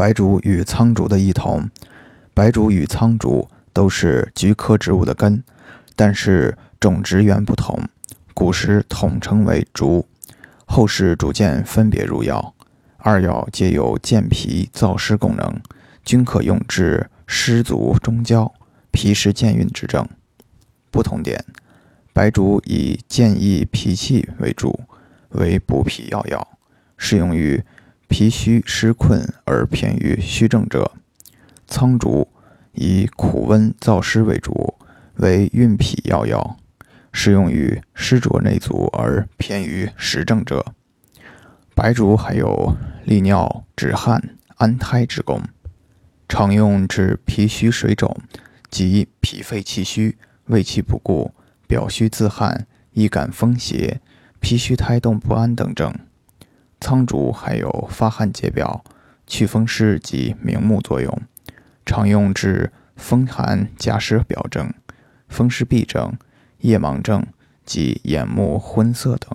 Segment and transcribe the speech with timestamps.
[0.00, 1.68] 白术与苍术的异同，
[2.32, 5.44] 白术与苍术都是菊科植物的根，
[5.94, 7.78] 但是种植源不同，
[8.32, 10.08] 古时统称为竹，
[10.64, 12.54] 后世逐渐分别入药。
[12.96, 15.60] 二药皆有健脾燥湿功能，
[16.02, 18.50] 均可用治湿足中焦、
[18.90, 20.08] 脾湿健运之症。
[20.90, 21.44] 不同点：
[22.14, 24.80] 白术以健益脾气为主，
[25.32, 26.48] 为补脾要药，
[26.96, 27.62] 适用于。
[28.10, 30.92] 脾虚湿困而偏于虚症者，
[31.68, 32.28] 苍术
[32.72, 34.74] 以苦温燥湿为主，
[35.14, 36.56] 为运脾要药，
[37.12, 40.74] 适用于湿浊内阻而偏于实症者。
[41.74, 45.40] 白术还有利尿、止汗、安胎之功，
[46.28, 48.14] 常用治脾虚水肿
[48.68, 51.32] 及脾肺气虚、胃气不固、
[51.68, 54.00] 表虚自汗、易感风邪、
[54.40, 55.94] 脾虚胎动不安等症。
[56.80, 58.82] 苍术还有发汗解表、
[59.26, 61.22] 祛风湿及明目作用，
[61.84, 64.72] 常用治风寒夹湿表症、
[65.28, 66.16] 风湿痹症、
[66.60, 67.26] 夜盲症
[67.66, 69.29] 及眼目昏涩等。